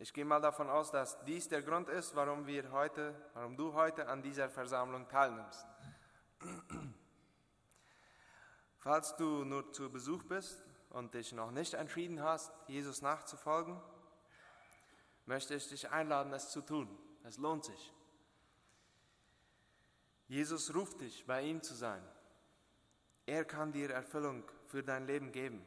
Ich 0.04 0.12
gehe 0.12 0.26
mal 0.26 0.42
davon 0.42 0.70
aus, 0.70 0.92
dass 0.92 1.24
dies 1.24 1.48
der 1.48 1.62
Grund 1.62 1.88
ist, 1.88 2.14
warum 2.14 2.46
wir 2.46 2.70
heute, 2.74 3.16
warum 3.36 3.56
du 3.56 3.74
heute 3.74 4.10
an 4.10 4.22
dieser 4.22 4.50
Versammlung 4.50 5.08
teilnimmst. 5.08 5.66
Falls 8.80 9.16
du 9.16 9.46
nur 9.46 9.72
zu 9.72 9.90
Besuch 9.90 10.22
bist 10.24 10.62
und 10.90 11.14
dich 11.14 11.32
noch 11.32 11.52
nicht 11.52 11.74
entschieden 11.74 12.22
hast, 12.22 12.52
Jesus 12.68 13.02
nachzufolgen, 13.02 13.80
möchte 15.26 15.56
ich 15.56 15.70
dich 15.70 15.90
einladen, 15.90 16.34
es 16.34 16.50
zu 16.50 16.60
tun. 16.60 16.90
Es 17.24 17.38
lohnt 17.38 17.64
sich. 17.64 17.94
Jesus 20.28 20.76
ruft 20.76 21.00
dich, 21.00 21.26
bei 21.26 21.44
ihm 21.44 21.64
zu 21.64 21.76
sein. 21.76 22.04
Er 23.26 23.46
kann 23.46 23.72
dir 23.72 23.92
Erfüllung 23.92 24.44
für 24.68 24.84
dein 24.84 25.08
Leben 25.08 25.32
geben. 25.32 25.66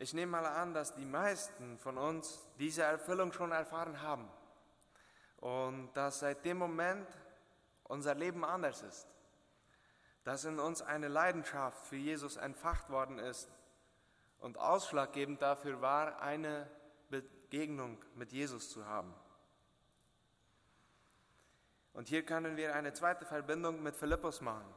Ich 0.00 0.14
nehme 0.14 0.32
mal 0.32 0.46
an, 0.46 0.74
dass 0.74 0.94
die 0.94 1.04
meisten 1.04 1.76
von 1.78 1.98
uns 1.98 2.46
diese 2.58 2.82
Erfüllung 2.82 3.32
schon 3.32 3.50
erfahren 3.50 4.00
haben 4.00 4.30
und 5.38 5.92
dass 5.94 6.20
seit 6.20 6.44
dem 6.44 6.56
Moment 6.56 7.08
unser 7.82 8.14
Leben 8.14 8.44
anders 8.44 8.82
ist, 8.82 9.08
dass 10.22 10.44
in 10.44 10.60
uns 10.60 10.82
eine 10.82 11.08
Leidenschaft 11.08 11.84
für 11.86 11.96
Jesus 11.96 12.36
entfacht 12.36 12.90
worden 12.90 13.18
ist 13.18 13.50
und 14.38 14.56
ausschlaggebend 14.56 15.42
dafür 15.42 15.80
war, 15.80 16.20
eine 16.22 16.70
Begegnung 17.08 17.98
mit 18.14 18.30
Jesus 18.30 18.70
zu 18.70 18.86
haben. 18.86 19.12
Und 21.92 22.08
hier 22.08 22.24
können 22.24 22.56
wir 22.56 22.76
eine 22.76 22.92
zweite 22.92 23.24
Verbindung 23.24 23.82
mit 23.82 23.96
Philippus 23.96 24.40
machen. 24.42 24.72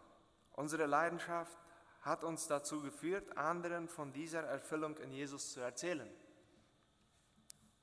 Unsere 0.53 0.87
Leidenschaft 0.87 1.55
hat 2.01 2.23
uns 2.23 2.47
dazu 2.47 2.81
geführt, 2.81 3.37
anderen 3.37 3.87
von 3.87 4.11
dieser 4.11 4.43
Erfüllung 4.43 4.97
in 4.97 5.11
Jesus 5.11 5.51
zu 5.51 5.59
erzählen. 5.59 6.09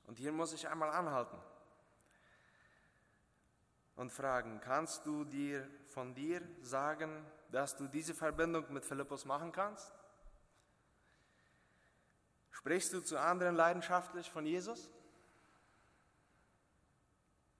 Und 0.05 0.17
hier 0.17 0.31
muss 0.31 0.53
ich 0.53 0.67
einmal 0.67 0.89
anhalten 0.89 1.37
und 3.95 4.11
fragen, 4.11 4.59
kannst 4.61 5.05
du 5.05 5.23
dir 5.23 5.69
von 5.85 6.13
dir 6.15 6.41
sagen, 6.61 7.25
dass 7.51 7.75
du 7.75 7.87
diese 7.87 8.13
Verbindung 8.13 8.71
mit 8.73 8.85
Philippus 8.85 9.25
machen 9.25 9.51
kannst? 9.51 9.93
Sprichst 12.51 12.93
du 12.93 13.01
zu 13.01 13.17
anderen 13.19 13.55
leidenschaftlich 13.55 14.29
von 14.29 14.45
Jesus? 14.45 14.89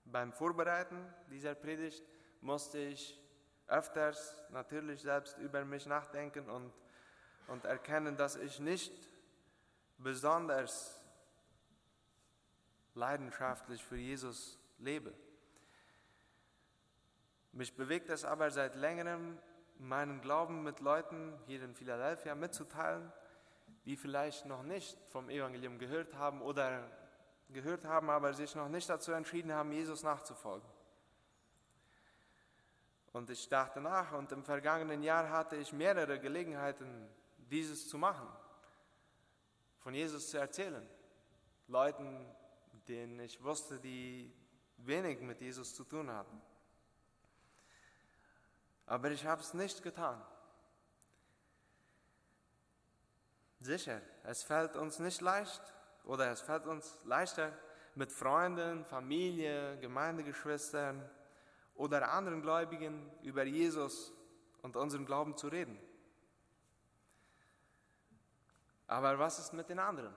Beim 0.04 0.32
Vorbereiten 0.32 1.14
dieser 1.30 1.54
Predigt 1.54 2.04
musste 2.40 2.78
ich 2.78 3.18
öfters 3.70 4.42
natürlich 4.50 5.02
selbst 5.02 5.38
über 5.38 5.64
mich 5.64 5.86
nachdenken 5.86 6.48
und, 6.50 6.72
und 7.48 7.64
erkennen, 7.64 8.16
dass 8.16 8.36
ich 8.36 8.58
nicht 8.60 8.92
besonders 9.98 11.00
leidenschaftlich 12.94 13.84
für 13.84 13.96
Jesus 13.96 14.58
lebe. 14.78 15.14
Mich 17.52 17.76
bewegt 17.76 18.10
es 18.10 18.24
aber 18.24 18.50
seit 18.50 18.74
längerem, 18.76 19.38
meinen 19.78 20.20
Glauben 20.20 20.62
mit 20.62 20.80
Leuten 20.80 21.38
hier 21.46 21.62
in 21.62 21.74
Philadelphia 21.74 22.34
mitzuteilen, 22.34 23.12
die 23.86 23.96
vielleicht 23.96 24.46
noch 24.46 24.62
nicht 24.62 24.96
vom 25.08 25.30
Evangelium 25.30 25.78
gehört 25.78 26.14
haben 26.14 26.42
oder 26.42 26.90
gehört 27.48 27.84
haben, 27.84 28.10
aber 28.10 28.34
sich 28.34 28.54
noch 28.54 28.68
nicht 28.68 28.88
dazu 28.88 29.12
entschieden 29.12 29.52
haben, 29.52 29.72
Jesus 29.72 30.02
nachzufolgen. 30.02 30.68
Und 33.12 33.28
ich 33.30 33.48
dachte 33.48 33.80
nach 33.80 34.12
und 34.12 34.30
im 34.32 34.44
vergangenen 34.44 35.02
Jahr 35.02 35.28
hatte 35.30 35.56
ich 35.56 35.72
mehrere 35.72 36.20
Gelegenheiten, 36.20 37.08
dieses 37.50 37.88
zu 37.88 37.98
machen, 37.98 38.28
von 39.78 39.94
Jesus 39.94 40.30
zu 40.30 40.38
erzählen. 40.38 40.88
Leuten, 41.66 42.24
denen 42.86 43.18
ich 43.20 43.42
wusste, 43.42 43.80
die 43.80 44.32
wenig 44.78 45.20
mit 45.20 45.40
Jesus 45.40 45.74
zu 45.74 45.84
tun 45.84 46.10
hatten. 46.10 46.40
Aber 48.86 49.10
ich 49.10 49.24
habe 49.24 49.40
es 49.40 49.54
nicht 49.54 49.82
getan. 49.82 50.20
Sicher, 53.60 54.00
es 54.24 54.42
fällt 54.42 54.76
uns 54.76 54.98
nicht 54.98 55.20
leicht 55.20 55.62
oder 56.04 56.30
es 56.30 56.40
fällt 56.40 56.66
uns 56.66 57.04
leichter, 57.04 57.52
mit 57.94 58.12
Freunden, 58.12 58.84
Familie, 58.84 59.78
Gemeindegeschwistern, 59.80 61.08
oder 61.80 62.12
anderen 62.12 62.42
Gläubigen 62.42 63.10
über 63.22 63.42
Jesus 63.44 64.12
und 64.60 64.76
unseren 64.76 65.06
Glauben 65.06 65.34
zu 65.38 65.48
reden. 65.48 65.80
Aber 68.86 69.18
was 69.18 69.38
ist 69.38 69.54
mit 69.54 69.70
den 69.70 69.78
anderen? 69.78 70.14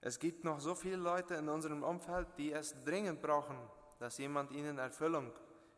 Es 0.00 0.18
gibt 0.18 0.42
noch 0.42 0.58
so 0.58 0.74
viele 0.74 0.96
Leute 0.96 1.36
in 1.36 1.48
unserem 1.48 1.84
Umfeld, 1.84 2.26
die 2.38 2.50
es 2.50 2.74
dringend 2.82 3.22
brauchen, 3.22 3.56
dass 4.00 4.18
jemand 4.18 4.50
ihnen 4.50 4.78
Erfüllung 4.78 5.32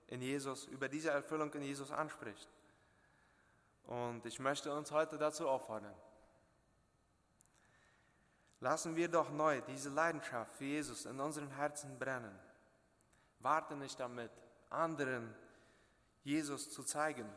in 0.07 0.23
Jesus, 0.23 0.65
über 0.69 0.89
diese 0.89 1.11
Erfüllung 1.11 1.53
in 1.53 1.63
Jesus 1.63 1.91
anspricht. 1.91 2.49
Und 3.85 4.25
ich 4.25 4.39
möchte 4.39 4.75
uns 4.75 4.93
heute 4.93 5.19
dazu 5.19 5.47
auffordern. 5.47 5.95
Lassen 8.61 8.97
wir 8.97 9.09
doch 9.09 9.29
neu 9.29 9.61
diese 9.61 9.91
Leidenschaft 9.91 10.57
für 10.57 10.65
Jesus 10.65 11.05
in 11.05 11.21
unseren 11.21 11.51
Herzen 11.51 11.99
brennen. 11.99 12.35
Warte 13.45 13.77
nicht 13.77 14.01
damit, 14.01 14.31
anderen 14.71 15.35
Jesus 16.23 16.71
zu 16.71 16.83
zeigen. 16.83 17.31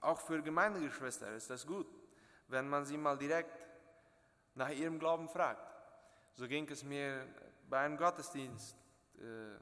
Auch 0.00 0.20
für 0.20 0.40
Gemeindegeschwister 0.40 1.28
ist 1.34 1.50
das 1.50 1.66
gut, 1.66 1.88
wenn 2.46 2.68
man 2.68 2.84
sie 2.84 2.96
mal 2.96 3.18
direkt 3.18 3.50
nach 4.54 4.70
ihrem 4.70 5.00
Glauben 5.00 5.28
fragt. 5.28 5.68
So 6.34 6.46
ging 6.46 6.68
es 6.70 6.84
mir 6.84 7.26
bei 7.68 7.80
einem 7.80 7.96
Gottesdienst. 7.96 8.76
Äh, 9.18 9.58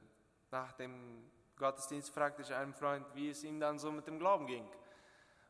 nach 0.51 0.75
dem 0.75 1.31
Gottesdienst 1.57 2.11
fragte 2.11 2.43
ich 2.43 2.53
einen 2.53 2.75
Freund, 2.75 3.07
wie 3.15 3.31
es 3.31 3.43
ihm 3.43 3.59
dann 3.59 3.79
so 3.79 3.91
mit 3.91 4.07
dem 4.07 4.19
Glauben 4.19 4.47
ging. 4.47 4.69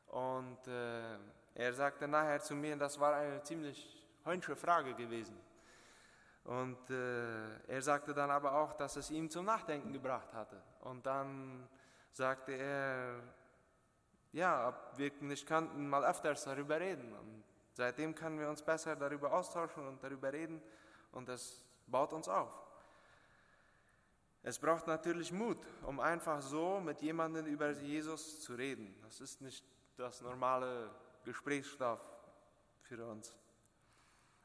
Und 0.06 0.64
äh, 0.68 1.18
er 1.54 1.74
sagte 1.74 2.06
nachher 2.06 2.40
zu 2.40 2.54
mir, 2.54 2.76
das 2.76 3.00
war 3.00 3.14
eine 3.14 3.42
ziemlich 3.42 4.06
heunsche 4.24 4.54
Frage 4.54 4.94
gewesen. 4.94 5.36
Und 6.44 6.90
äh, 6.90 7.58
er 7.66 7.80
sagte 7.80 8.12
dann 8.12 8.30
aber 8.30 8.52
auch, 8.54 8.74
dass 8.74 8.96
es 8.96 9.10
ihm 9.10 9.30
zum 9.30 9.46
Nachdenken 9.46 9.92
gebracht 9.92 10.32
hatte. 10.34 10.60
Und 10.80 11.06
dann 11.06 11.66
sagte 12.12 12.52
er, 12.52 13.22
ja, 14.32 14.68
ob 14.68 14.98
wir 14.98 15.10
nicht 15.20 15.46
könnten 15.46 15.88
mal 15.88 16.04
öfters 16.04 16.44
darüber 16.44 16.78
reden. 16.78 17.12
Und 17.14 17.44
seitdem 17.72 18.14
können 18.14 18.38
wir 18.38 18.48
uns 18.48 18.62
besser 18.62 18.94
darüber 18.94 19.32
austauschen 19.32 19.86
und 19.86 20.02
darüber 20.02 20.32
reden. 20.32 20.60
Und 21.12 21.28
das 21.28 21.62
baut 21.86 22.12
uns 22.12 22.28
auf. 22.28 22.52
Es 24.42 24.58
braucht 24.58 24.86
natürlich 24.86 25.32
Mut, 25.32 25.58
um 25.82 26.00
einfach 26.00 26.42
so 26.42 26.78
mit 26.78 27.00
jemandem 27.00 27.46
über 27.46 27.70
Jesus 27.70 28.42
zu 28.42 28.54
reden. 28.54 28.94
Das 29.02 29.22
ist 29.22 29.40
nicht 29.40 29.64
das 29.96 30.20
normale 30.20 30.90
Gesprächsstoff 31.24 32.02
für 32.82 33.02
uns. 33.06 33.34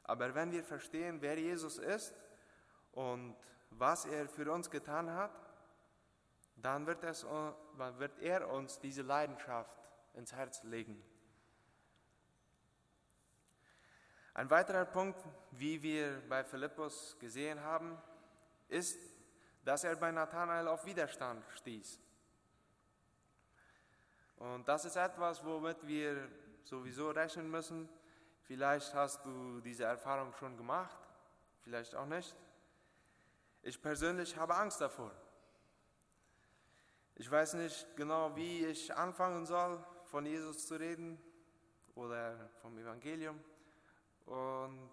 Aber 0.10 0.34
wenn 0.34 0.52
wir 0.52 0.64
verstehen, 0.64 1.22
wer 1.22 1.38
Jesus 1.38 1.78
ist 1.78 2.16
und 2.94 3.36
was 3.70 4.06
er 4.06 4.28
für 4.28 4.52
uns 4.52 4.68
getan 4.72 5.14
hat, 5.14 5.30
dann 6.56 6.88
wird, 6.88 7.04
es, 7.04 7.24
wird 7.24 8.18
er 8.20 8.50
uns 8.50 8.80
diese 8.80 9.04
Leidenschaft 9.04 9.78
ins 10.16 10.34
Herz 10.34 10.64
legen. 10.64 11.00
Ein 14.34 14.50
weiterer 14.50 14.86
Punkt, 14.86 15.24
wie 15.52 15.80
wir 15.84 16.24
bei 16.28 16.44
Philippus 16.44 17.16
gesehen 17.20 17.62
haben, 17.62 17.96
ist, 18.68 19.00
dass 19.64 19.84
er 19.84 19.96
bei 19.96 20.12
Nathanael 20.12 20.70
auf 20.70 20.88
Widerstand 20.88 21.46
stieß. 21.52 22.00
Und 24.38 24.68
das 24.68 24.86
ist 24.86 24.96
etwas, 24.96 25.46
womit 25.46 25.86
wir 25.86 26.28
sowieso 26.64 27.12
rechnen 27.12 27.52
müssen. 27.52 27.88
Vielleicht 28.50 28.96
hast 28.96 29.24
du 29.24 29.62
diese 29.62 29.84
Erfahrung 29.84 30.34
schon 30.34 30.58
gemacht, 30.58 30.98
vielleicht 31.62 31.94
auch 31.94 32.08
nicht. 32.08 32.36
Ich 33.62 33.80
persönlich 33.80 34.36
habe 34.36 34.56
Angst 34.56 34.82
davor. 34.82 35.12
Ich 37.14 37.30
weiß 37.30 37.54
nicht 37.54 37.96
genau, 37.96 38.36
wie 38.36 38.66
ich 38.66 38.92
anfangen 38.96 39.46
soll, 39.46 39.86
von 40.06 40.26
Jesus 40.26 40.66
zu 40.66 40.80
reden 40.80 41.22
oder 41.94 42.50
vom 42.64 42.76
Evangelium. 42.80 43.40
Und 44.26 44.90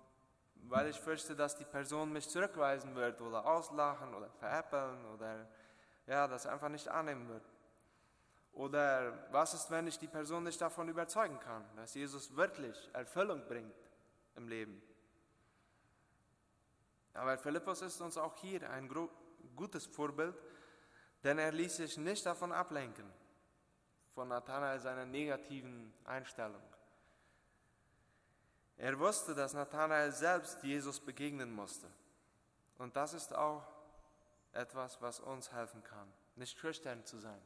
weil 0.64 0.88
ich 0.88 1.00
fürchte, 1.00 1.34
dass 1.34 1.56
die 1.56 1.64
Person 1.64 2.12
mich 2.12 2.28
zurückweisen 2.28 2.94
wird 2.94 3.22
oder 3.22 3.46
auslachen 3.46 4.12
oder 4.12 4.28
veräppeln 4.32 5.02
oder 5.14 5.48
ja, 6.06 6.28
das 6.28 6.46
einfach 6.46 6.68
nicht 6.68 6.88
annehmen 6.88 7.26
wird. 7.26 7.55
Oder 8.56 9.12
was 9.32 9.52
ist, 9.52 9.70
wenn 9.70 9.86
ich 9.86 9.98
die 9.98 10.08
Person 10.08 10.44
nicht 10.44 10.58
davon 10.58 10.88
überzeugen 10.88 11.38
kann, 11.40 11.62
dass 11.76 11.92
Jesus 11.92 12.34
wirklich 12.34 12.88
Erfüllung 12.94 13.46
bringt 13.46 13.76
im 14.34 14.48
Leben? 14.48 14.82
Aber 17.12 17.36
Philippus 17.36 17.82
ist 17.82 18.00
uns 18.00 18.16
auch 18.16 18.34
hier 18.36 18.68
ein 18.70 18.90
gutes 19.54 19.84
Vorbild, 19.84 20.34
denn 21.22 21.38
er 21.38 21.52
ließ 21.52 21.76
sich 21.76 21.98
nicht 21.98 22.24
davon 22.24 22.50
ablenken, 22.50 23.12
von 24.14 24.28
Nathanael 24.28 24.80
seiner 24.80 25.04
negativen 25.04 25.92
Einstellung. 26.04 26.62
Er 28.78 28.98
wusste, 28.98 29.34
dass 29.34 29.52
Nathanael 29.52 30.12
selbst 30.12 30.62
Jesus 30.62 30.98
begegnen 30.98 31.52
musste. 31.52 31.88
Und 32.78 32.96
das 32.96 33.12
ist 33.12 33.34
auch 33.34 33.66
etwas, 34.52 35.00
was 35.02 35.20
uns 35.20 35.52
helfen 35.52 35.82
kann, 35.84 36.10
nicht 36.36 36.58
schüchtern 36.58 37.04
zu 37.04 37.18
sein. 37.18 37.40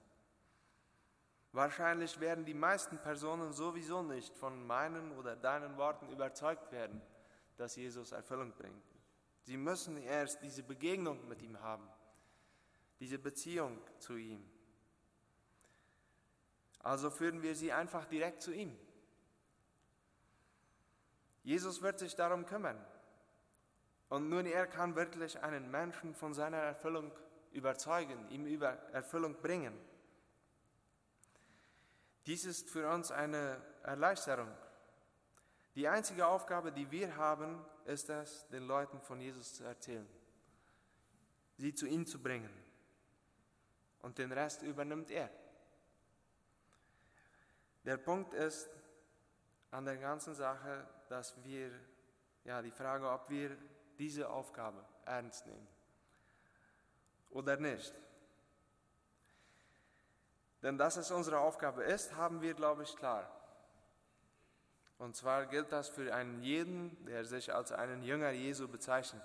Wahrscheinlich 1.53 2.21
werden 2.21 2.45
die 2.45 2.55
meisten 2.55 2.99
Personen 2.99 3.53
sowieso 3.53 4.03
nicht 4.03 4.37
von 4.37 4.67
meinen 4.67 5.13
oder 5.19 5.35
deinen 5.35 5.77
Worten 5.77 6.09
überzeugt 6.09 6.71
werden, 6.71 7.03
dass 7.57 7.77
Jesus 7.77 8.13
Erfüllung 8.13 8.53
bringt. 8.53 8.85
Sie 9.43 9.57
müssen 9.57 9.97
erst 9.97 10.43
diese 10.43 10.63
Begegnung 10.63 11.27
mit 11.29 11.43
ihm 11.43 11.61
haben, 11.61 11.89
diese 13.01 13.19
Beziehung 13.19 13.79
zu 13.99 14.17
ihm. 14.17 14.49
Also 16.79 17.11
führen 17.11 17.43
wir 17.43 17.55
sie 17.55 17.73
einfach 17.73 18.07
direkt 18.07 18.43
zu 18.43 18.53
ihm. 18.53 18.79
Jesus 21.43 21.83
wird 21.83 21.99
sich 21.99 22.15
darum 22.15 22.47
kümmern. 22.47 22.79
Und 24.09 24.29
nur 24.29 24.45
er 24.45 24.67
kann 24.67 24.95
wirklich 24.95 25.43
einen 25.43 25.71
Menschen 25.71 26.15
von 26.15 26.35
seiner 26.35 26.59
Erfüllung 26.59 27.13
überzeugen, 27.53 28.29
ihm 28.31 28.47
über 28.47 28.71
Erfüllung 28.93 29.35
bringen. 29.41 29.73
Dies 32.31 32.45
ist 32.45 32.71
für 32.71 32.89
uns 32.89 33.11
eine 33.11 33.61
Erleichterung. 33.83 34.57
Die 35.75 35.89
einzige 35.89 36.29
Aufgabe, 36.29 36.71
die 36.71 36.89
wir 36.89 37.17
haben, 37.17 37.59
ist 37.87 38.09
es, 38.09 38.47
den 38.51 38.69
Leuten 38.69 39.01
von 39.01 39.21
Jesus 39.21 39.55
zu 39.55 39.65
erzählen, 39.65 40.09
sie 41.57 41.75
zu 41.75 41.89
ihm 41.89 42.07
zu 42.07 42.23
bringen. 42.23 42.49
Und 44.03 44.19
den 44.19 44.31
Rest 44.31 44.63
übernimmt 44.63 45.11
er. 45.11 45.29
Der 47.85 47.97
Punkt 47.97 48.33
ist 48.33 48.71
an 49.73 49.85
der 49.85 49.97
ganzen 49.97 50.37
Sache, 50.37 50.87
dass 51.09 51.35
wir, 51.43 51.73
ja, 52.45 52.63
die 52.63 52.71
Frage, 52.71 53.11
ob 53.11 53.29
wir 53.29 53.59
diese 53.99 54.31
Aufgabe 54.31 54.87
ernst 55.05 55.49
nehmen 55.49 55.67
oder 57.31 57.57
nicht. 57.57 57.93
Denn 60.63 60.77
dass 60.77 60.97
es 60.97 61.11
unsere 61.11 61.39
Aufgabe 61.39 61.83
ist, 61.85 62.17
haben 62.17 62.43
wir, 62.43 62.55
glaube 62.55 62.83
ich, 62.83 62.97
klar. 62.97 63.31
Und 64.99 65.17
zwar 65.17 65.47
gilt 65.47 65.73
das 65.73 65.89
für 65.89 66.15
einen 66.15 66.43
jeden, 66.43 67.05
der 67.07 67.25
sich 67.25 67.55
als 67.55 67.73
einen 67.73 68.03
Jünger 68.03 68.31
Jesu 68.31 68.69
bezeichnet. 68.69 69.23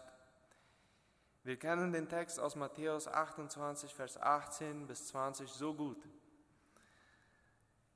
Wir 1.43 1.59
kennen 1.59 1.91
den 1.91 2.07
Text 2.07 2.39
aus 2.39 2.55
Matthäus 2.55 3.07
28, 3.07 3.93
Vers 3.93 4.17
18 4.17 4.87
bis 4.87 5.07
20 5.09 5.49
so 5.49 5.73
gut. 5.73 6.01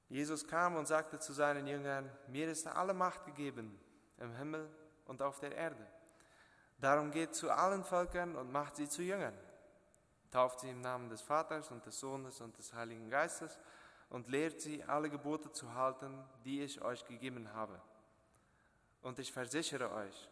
Jesus 0.10 0.46
kam 0.46 0.76
und 0.76 0.88
sagte 0.88 1.20
zu 1.20 1.34
seinen 1.34 1.68
Jüngern, 1.68 2.12
mir 2.28 2.50
ist 2.50 2.68
alle 2.68 2.94
Macht 2.94 3.26
gegeben 3.26 3.80
im 4.18 4.36
Himmel 4.36 4.70
und 5.06 5.22
auf 5.22 5.40
der 5.40 5.56
Erde. 5.56 5.88
Darum 6.80 7.12
geht 7.12 7.34
zu 7.34 7.50
allen 7.50 7.84
Völkern 7.84 8.36
und 8.36 8.52
macht 8.52 8.76
sie 8.76 8.90
zu 8.90 9.02
Jüngern. 9.02 9.38
Tauft 10.32 10.60
sie 10.60 10.70
im 10.70 10.82
Namen 10.82 11.10
des 11.10 11.22
Vaters 11.22 11.72
und 11.72 11.86
des 11.86 12.00
Sohnes 12.00 12.40
und 12.42 12.58
des 12.58 12.74
Heiligen 12.74 13.10
Geistes 13.10 13.58
und 14.10 14.28
lehrt 14.28 14.62
sie, 14.62 14.84
alle 14.84 15.10
Gebote 15.10 15.52
zu 15.52 15.74
halten, 15.74 16.24
die 16.46 16.62
ich 16.62 16.82
euch 16.82 17.06
gegeben 17.06 17.54
habe. 17.54 17.82
Und 19.02 19.20
ich 19.20 19.32
versichere 19.32 19.92
euch, 19.92 20.30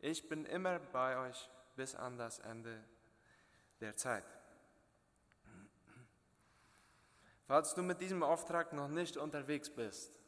ich 0.00 0.28
bin 0.28 0.44
immer 0.46 0.78
bei 0.78 1.28
euch 1.28 1.50
bis 1.76 1.94
an 1.94 2.18
das 2.18 2.38
Ende 2.40 2.82
der 3.80 3.96
Zeit. 3.96 4.24
Falls 7.46 7.74
du 7.74 7.82
mit 7.82 8.00
diesem 8.00 8.22
Auftrag 8.22 8.72
noch 8.72 8.88
nicht 8.88 9.16
unterwegs 9.16 9.70
bist, 9.70 10.18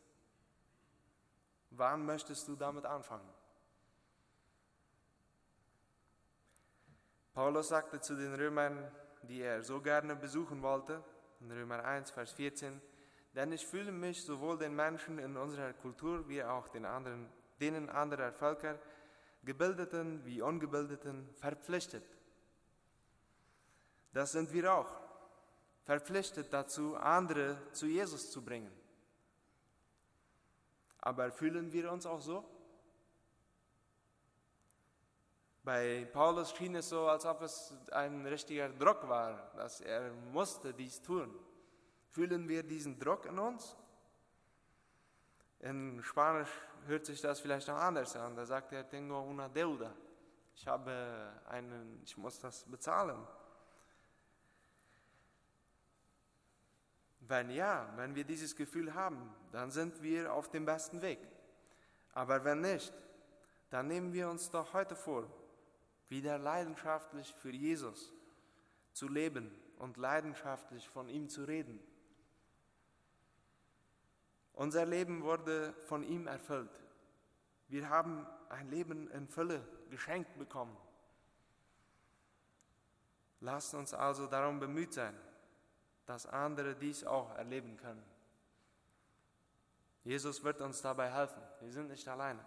wann 1.71 2.07
möchtest 2.07 2.47
du 2.47 2.55
damit 2.55 2.87
anfangen? 2.87 3.29
Paulus 7.35 7.69
sagte 7.69 8.01
zu 8.01 8.17
den 8.17 8.35
Römern, 8.35 8.91
die 9.29 9.43
er 9.43 9.63
so 9.63 9.81
gerne 9.81 10.17
besuchen 10.17 10.63
wollte, 10.63 11.03
in 11.41 11.51
Römer 11.53 11.85
1, 11.85 12.11
Vers 12.11 12.33
14, 12.33 12.81
denn 13.35 13.53
ich 13.53 13.67
fühle 13.67 13.93
mich 13.93 14.25
sowohl 14.25 14.59
den 14.59 14.75
Menschen 14.75 15.19
in 15.19 15.37
unserer 15.37 15.73
Kultur 15.75 16.29
wie 16.29 16.43
auch 16.43 16.69
den 16.69 16.85
anderen, 16.85 17.29
denen 17.61 17.89
anderer 17.91 18.33
Völker, 18.33 18.79
Gebildeten 19.45 20.25
wie 20.25 20.43
Ungebildeten, 20.43 21.29
verpflichtet. 21.35 22.05
Das 24.13 24.33
sind 24.33 24.53
wir 24.53 24.73
auch 24.73 24.91
verpflichtet 25.85 26.53
dazu, 26.53 26.97
andere 26.97 27.57
zu 27.73 27.87
Jesus 27.87 28.31
zu 28.31 28.45
bringen. 28.45 28.73
Aber 30.99 31.31
fühlen 31.31 31.73
wir 31.73 31.93
uns 31.93 32.05
auch 32.05 32.21
so? 32.21 32.45
Bei 35.69 36.07
Paulus 36.11 36.57
schien 36.57 36.77
es 36.77 36.89
so, 36.89 37.09
als 37.09 37.27
ob 37.27 37.43
es 37.43 37.75
ein 37.93 38.25
richtiger 38.25 38.71
Druck 38.71 39.07
war, 39.07 39.53
dass 39.55 39.83
er 39.83 40.11
musste 40.33 40.73
dies 40.73 41.03
tun. 41.03 41.31
Fühlen 42.09 42.49
wir 42.49 42.63
diesen 42.63 42.99
Druck 42.99 43.27
in 43.27 43.39
uns? 43.39 43.77
In 45.61 46.03
Spanisch 46.03 46.49
hört 46.87 47.05
sich 47.05 47.21
das 47.21 47.41
vielleicht 47.41 47.69
noch 47.69 47.77
anders 47.77 48.17
an. 48.17 48.35
Da 48.35 48.47
sagt 48.47 48.73
er, 48.73 48.89
tengo 48.89 49.21
una 49.21 49.47
deuda. 49.47 49.93
Ich 50.55 50.67
habe 50.67 51.35
einen, 51.51 52.01
ich 52.03 52.17
muss 52.17 52.41
das 52.41 52.65
bezahlen. 52.65 53.19
Wenn 57.21 57.51
ja, 57.51 57.93
wenn 57.97 58.15
wir 58.15 58.25
dieses 58.25 58.57
Gefühl 58.57 58.95
haben, 58.95 59.35
dann 59.53 59.71
sind 59.71 60.03
wir 60.03 60.33
auf 60.33 60.49
dem 60.49 60.65
besten 60.65 61.03
Weg. 61.03 61.19
Aber 62.15 62.43
wenn 62.43 62.63
nicht, 62.63 62.95
dann 63.69 63.89
nehmen 63.89 64.15
wir 64.15 64.31
uns 64.31 64.51
doch 64.51 64.73
heute 64.73 64.97
vor, 64.97 65.29
wieder 66.09 66.39
leidenschaftlich 66.39 67.33
für 67.35 67.51
Jesus 67.51 68.13
zu 68.93 69.09
leben 69.09 69.51
und 69.79 69.97
leidenschaftlich 69.97 70.89
von 70.89 71.09
ihm 71.09 71.29
zu 71.29 71.45
reden. 71.45 71.81
Unser 74.53 74.87
Leben 74.87 75.23
wurde 75.23 75.73
von 75.87 76.03
ihm 76.03 76.27
erfüllt. 76.27 76.83
Wir 77.69 77.89
haben 77.89 78.27
ein 78.49 78.69
Leben 78.71 79.09
in 79.11 79.29
Fülle 79.29 79.67
geschenkt 79.91 80.37
bekommen. 80.39 80.77
Lasst 83.41 83.75
uns 83.75 83.95
also 83.95 84.27
darum 84.27 84.59
bemüht 84.59 84.93
sein, 84.93 85.15
dass 86.07 86.27
andere 86.27 86.75
dies 86.75 87.05
auch 87.05 87.37
erleben 87.37 87.77
können. 87.77 88.03
Jesus 90.03 90.43
wird 90.43 90.61
uns 90.61 90.83
dabei 90.83 91.13
helfen. 91.13 91.43
Wir 91.61 91.71
sind 91.71 91.89
nicht 91.89 92.09
alleine. 92.09 92.45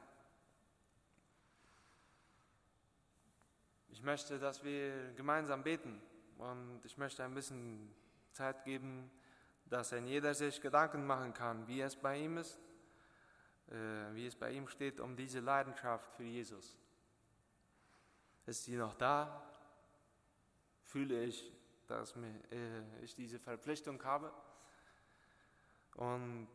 Ich 3.91 4.01
möchte, 4.01 4.39
dass 4.39 4.63
wir 4.63 5.11
gemeinsam 5.15 5.63
beten 5.63 6.01
und 6.37 6.79
ich 6.85 6.97
möchte 6.97 7.23
ein 7.25 7.33
bisschen 7.33 7.93
Zeit 8.31 8.63
geben, 8.63 9.11
dass 9.65 9.91
ein 9.91 10.07
jeder 10.07 10.33
sich 10.33 10.61
Gedanken 10.61 11.05
machen 11.05 11.33
kann, 11.33 11.67
wie 11.67 11.81
es 11.81 11.95
bei 11.95 12.17
ihm 12.17 12.37
ist, 12.37 12.57
äh, 13.67 13.73
wie 14.13 14.27
es 14.27 14.35
bei 14.35 14.51
ihm 14.51 14.69
steht, 14.69 15.01
um 15.01 15.15
diese 15.17 15.41
Leidenschaft 15.41 16.09
für 16.15 16.23
Jesus. 16.23 16.77
Ist 18.45 18.63
sie 18.63 18.77
noch 18.77 18.93
da? 18.93 19.43
Fühle 20.83 21.25
ich, 21.25 21.51
dass 21.87 22.15
äh, 22.15 23.03
ich 23.03 23.13
diese 23.13 23.39
Verpflichtung 23.39 24.01
habe? 24.05 24.31
Und 25.95 26.47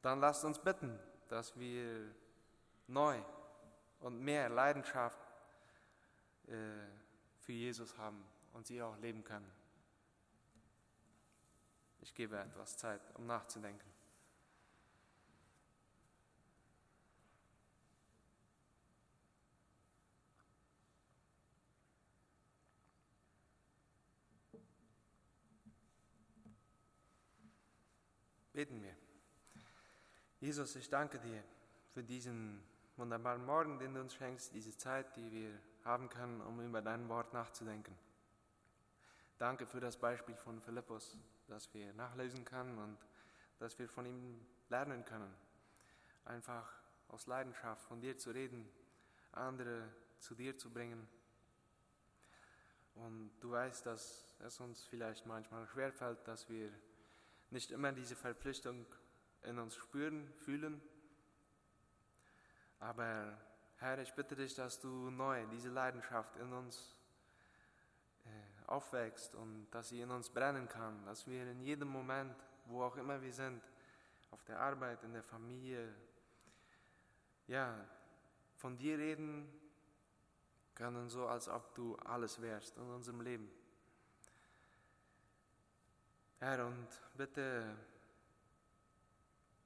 dann 0.00 0.20
lasst 0.20 0.42
uns 0.42 0.58
bitten, 0.58 0.98
dass 1.28 1.58
wir 1.58 2.14
neu 2.86 3.20
und 4.00 4.20
mehr 4.20 4.48
Leidenschaft 4.48 5.27
für 6.48 7.52
Jesus 7.52 7.96
haben 7.98 8.24
und 8.54 8.66
sie 8.66 8.80
auch 8.82 8.96
leben 8.98 9.22
können. 9.22 9.50
Ich 12.00 12.14
gebe 12.14 12.38
etwas 12.38 12.76
Zeit, 12.76 13.00
um 13.16 13.26
nachzudenken. 13.26 13.88
Beten 28.52 28.82
wir. 28.82 28.96
Jesus, 30.40 30.74
ich 30.74 30.88
danke 30.88 31.20
dir 31.20 31.44
für 31.94 32.02
diesen 32.02 32.60
wunderbaren 32.96 33.44
Morgen, 33.44 33.78
den 33.78 33.94
du 33.94 34.00
uns 34.00 34.14
schenkst, 34.14 34.52
diese 34.52 34.76
Zeit, 34.76 35.16
die 35.16 35.30
wir 35.30 35.60
haben 35.84 36.08
können, 36.08 36.40
um 36.40 36.60
über 36.60 36.82
dein 36.82 37.08
Wort 37.08 37.32
nachzudenken. 37.32 37.96
Danke 39.38 39.66
für 39.66 39.80
das 39.80 39.96
Beispiel 39.96 40.36
von 40.36 40.60
Philippus, 40.60 41.16
das 41.46 41.72
wir 41.72 41.92
nachlesen 41.94 42.44
können 42.44 42.76
und 42.78 42.98
dass 43.58 43.78
wir 43.78 43.88
von 43.88 44.04
ihm 44.06 44.44
lernen 44.68 45.04
können. 45.04 45.32
Einfach 46.24 46.70
aus 47.08 47.26
Leidenschaft 47.26 47.82
von 47.82 48.00
dir 48.00 48.18
zu 48.18 48.30
reden, 48.30 48.68
andere 49.32 49.88
zu 50.18 50.34
dir 50.34 50.58
zu 50.58 50.70
bringen. 50.70 51.08
Und 52.94 53.30
du 53.40 53.52
weißt, 53.52 53.86
dass 53.86 54.34
es 54.40 54.60
uns 54.60 54.84
vielleicht 54.84 55.24
manchmal 55.26 55.66
schwerfällt, 55.68 56.26
dass 56.26 56.48
wir 56.48 56.70
nicht 57.50 57.70
immer 57.70 57.92
diese 57.92 58.16
Verpflichtung 58.16 58.84
in 59.42 59.58
uns 59.58 59.76
spüren, 59.76 60.32
fühlen. 60.34 60.82
Aber 62.80 63.38
Herr, 63.80 63.98
ich 64.00 64.12
bitte 64.12 64.34
dich, 64.34 64.54
dass 64.54 64.80
du 64.80 65.10
neu 65.10 65.46
diese 65.52 65.68
Leidenschaft 65.68 66.36
in 66.36 66.52
uns 66.52 66.96
äh, 68.24 68.28
aufwächst 68.66 69.36
und 69.36 69.70
dass 69.70 69.90
sie 69.90 70.00
in 70.00 70.10
uns 70.10 70.30
brennen 70.30 70.68
kann, 70.68 71.04
dass 71.06 71.28
wir 71.28 71.48
in 71.48 71.60
jedem 71.60 71.86
Moment, 71.86 72.34
wo 72.66 72.82
auch 72.82 72.96
immer 72.96 73.22
wir 73.22 73.32
sind, 73.32 73.62
auf 74.32 74.42
der 74.44 74.58
Arbeit, 74.58 75.04
in 75.04 75.12
der 75.12 75.22
Familie, 75.22 75.94
ja, 77.46 77.72
von 78.56 78.76
dir 78.76 78.98
reden 78.98 79.48
können, 80.74 81.08
so 81.08 81.28
als 81.28 81.48
ob 81.48 81.72
du 81.76 81.94
alles 81.98 82.42
wärst 82.42 82.76
in 82.78 82.82
unserem 82.82 83.20
Leben. 83.20 83.48
Herr, 86.40 86.66
und 86.66 86.88
bitte 87.16 87.76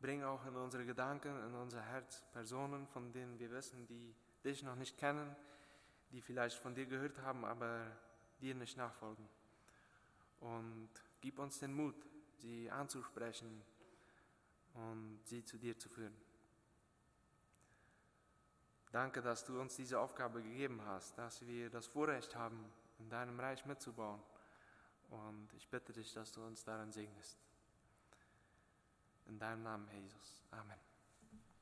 Bring 0.03 0.25
auch 0.25 0.45
in 0.47 0.57
unsere 0.57 0.85
Gedanken, 0.85 1.31
in 1.47 1.55
unser 1.55 1.81
Herz 1.81 2.25
Personen, 2.33 2.88
von 2.88 3.12
denen 3.12 3.38
wir 3.38 3.53
wissen, 3.53 3.87
die 3.87 4.12
dich 4.45 4.65
noch 4.65 4.75
nicht 4.75 4.99
kennen, 4.99 5.35
die 6.11 6.21
vielleicht 6.21 6.59
von 6.59 6.75
dir 6.75 6.87
gehört 6.87 7.21
haben, 7.21 7.45
aber 7.45 7.87
dir 8.41 8.57
nicht 8.57 8.77
nachfolgen. 8.77 9.29
Und 10.41 10.91
gib 11.21 11.38
uns 11.38 11.61
den 11.61 11.73
Mut, 11.73 11.95
sie 12.38 12.69
anzusprechen 12.69 13.62
und 14.75 15.21
sie 15.25 15.45
zu 15.45 15.57
dir 15.57 15.79
zu 15.79 15.88
führen. 15.88 16.17
Danke, 18.91 19.23
dass 19.23 19.45
du 19.45 19.61
uns 19.61 19.77
diese 19.77 20.01
Aufgabe 20.01 20.43
gegeben 20.43 20.85
hast, 20.85 21.17
dass 21.17 21.47
wir 21.47 21.71
das 21.71 21.87
Vorrecht 21.87 22.35
haben, 22.35 22.73
in 22.99 23.09
deinem 23.09 23.38
Reich 23.38 23.65
mitzubauen. 23.67 24.21
Und 25.11 25.49
ich 25.55 25.69
bitte 25.69 25.93
dich, 25.93 26.12
dass 26.12 26.33
du 26.33 26.45
uns 26.45 26.65
daran 26.65 26.91
segnest. 26.91 27.38
In 29.27 29.39
deinem 29.39 29.63
Namen, 29.63 29.89
Jesus. 29.93 30.43
Amen. 30.51 30.91